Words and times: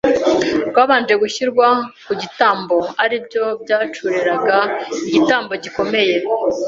rwabanje 0.69 1.13
gushyirwa 1.21 1.67
ku 2.05 2.13
gitambo 2.21 2.77
ari 3.03 3.17
byo 3.25 3.45
byacureraga 3.63 4.57
igitambo 5.07 5.51
gikomeye 5.63 6.15